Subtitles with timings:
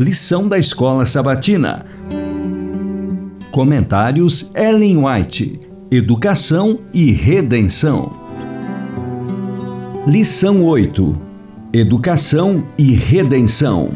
[0.00, 1.84] Lição da Escola Sabatina.
[3.50, 5.60] Comentários Ellen White.
[5.90, 8.10] Educação e Redenção.
[10.06, 11.18] Lição 8.
[11.70, 13.90] Educação e Redenção.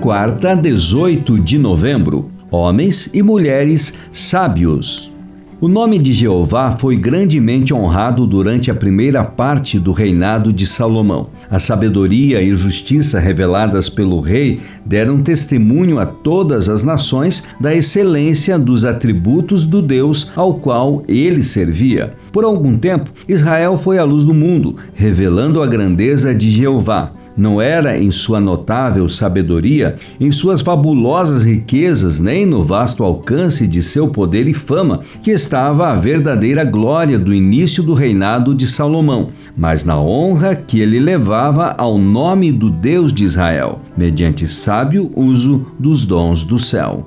[0.00, 2.30] Quarta, 18 de novembro.
[2.50, 5.11] Homens e mulheres sábios.
[5.62, 11.28] O nome de Jeová foi grandemente honrado durante a primeira parte do reinado de Salomão.
[11.48, 18.58] A sabedoria e justiça reveladas pelo rei deram testemunho a todas as nações da excelência
[18.58, 22.10] dos atributos do Deus ao qual ele servia.
[22.32, 27.12] Por algum tempo, Israel foi a luz do mundo, revelando a grandeza de Jeová.
[27.36, 33.82] Não era em sua notável sabedoria, em suas fabulosas riquezas, nem no vasto alcance de
[33.82, 39.30] seu poder e fama que estava a verdadeira glória do início do reinado de Salomão,
[39.56, 45.66] mas na honra que ele levava ao nome do Deus de Israel, mediante sábio uso
[45.78, 47.06] dos dons do céu.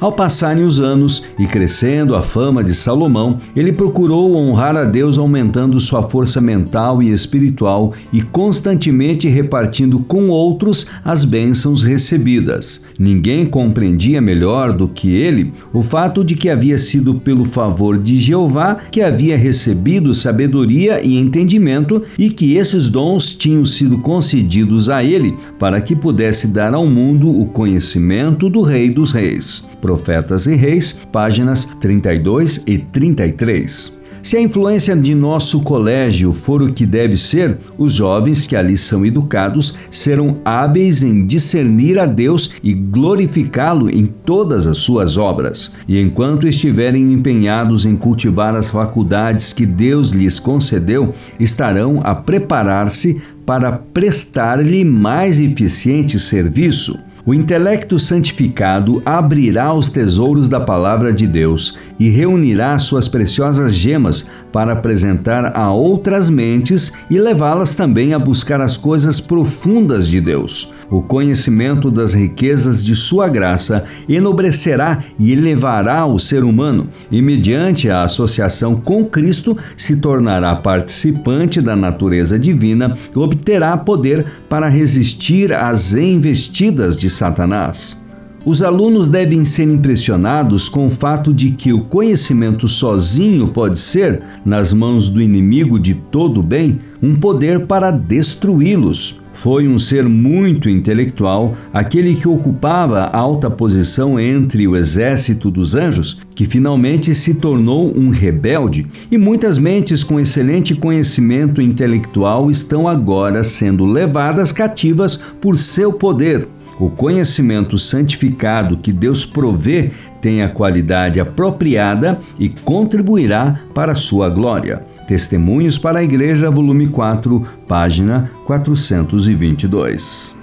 [0.00, 5.18] Ao passarem os anos e crescendo a fama de Salomão, ele procurou honrar a Deus
[5.18, 12.80] aumentando sua força mental e espiritual e constantemente repartindo com outros as bênçãos recebidas.
[12.96, 18.20] Ninguém compreendia melhor do que ele o fato de que havia sido pelo favor de
[18.20, 25.02] Jeová que havia recebido sabedoria e entendimento e que esses dons tinham sido concedidos a
[25.02, 29.66] ele para que pudesse dar ao mundo o conhecimento do Rei dos Reis.
[29.88, 33.96] Profetas e Reis, páginas 32 e 33.
[34.22, 38.76] Se a influência de nosso colégio for o que deve ser, os jovens que ali
[38.76, 45.74] são educados serão hábeis em discernir a Deus e glorificá-lo em todas as suas obras.
[45.88, 53.22] E enquanto estiverem empenhados em cultivar as faculdades que Deus lhes concedeu, estarão a preparar-se
[53.46, 56.98] para prestar-lhe mais eficiente serviço.
[57.28, 64.30] O intelecto santificado abrirá os tesouros da palavra de Deus e reunirá suas preciosas gemas
[64.50, 70.72] para apresentar a outras mentes e levá-las também a buscar as coisas profundas de Deus.
[70.90, 77.90] O conhecimento das riquezas de sua graça enobrecerá e elevará o ser humano, e mediante
[77.90, 85.52] a associação com Cristo se tornará participante da natureza divina e obterá poder para resistir
[85.52, 88.02] às investidas de Satanás.
[88.46, 94.22] Os alunos devem ser impressionados com o fato de que o conhecimento sozinho pode ser,
[94.42, 99.20] nas mãos do inimigo de todo bem, um poder para destruí-los.
[99.38, 106.20] Foi um ser muito intelectual, aquele que ocupava alta posição entre o exército dos anjos,
[106.34, 113.44] que finalmente se tornou um rebelde, e muitas mentes com excelente conhecimento intelectual estão agora
[113.44, 116.48] sendo levadas cativas por seu poder.
[116.80, 124.28] O conhecimento santificado que Deus provê tem a qualidade apropriada e contribuirá para a sua
[124.28, 124.82] glória.
[125.08, 130.34] Testemunhos para a Igreja, volume 4, página 422.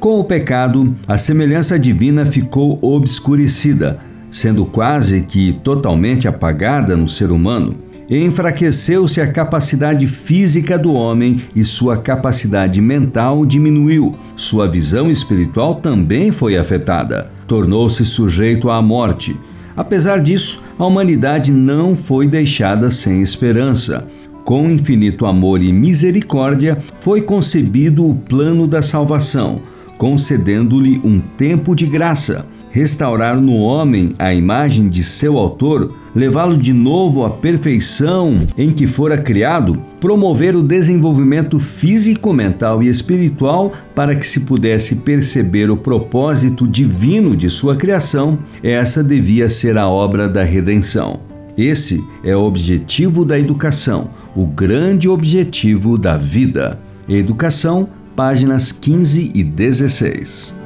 [0.00, 3.98] Com o pecado, a semelhança divina ficou obscurecida,
[4.30, 7.76] sendo quase que totalmente apagada no ser humano
[8.08, 14.16] enfraqueceu-se a capacidade física do homem e sua capacidade mental diminuiu.
[14.36, 17.30] Sua visão espiritual também foi afetada.
[17.46, 19.36] Tornou-se sujeito à morte.
[19.76, 24.06] Apesar disso, a humanidade não foi deixada sem esperança.
[24.44, 29.60] Com infinito amor e misericórdia, foi concebido o plano da salvação,
[29.98, 36.74] concedendo-lhe um tempo de graça restaurar no homem a imagem de seu autor, levá-lo de
[36.74, 44.14] novo à perfeição em que fora criado, promover o desenvolvimento físico, mental e espiritual para
[44.14, 50.28] que se pudesse perceber o propósito divino de sua criação, essa devia ser a obra
[50.28, 51.20] da redenção.
[51.56, 56.78] Esse é o objetivo da educação, o grande objetivo da vida.
[57.08, 60.65] Educação, páginas 15 e 16.